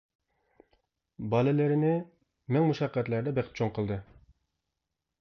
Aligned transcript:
بالىلىرىنى 1.33 1.93
مىڭ 2.57 2.69
مۇشەققەتلەردە 2.73 3.37
بېقىپ 3.39 3.61
چوڭ 3.63 3.75
قىلدى. 3.79 4.03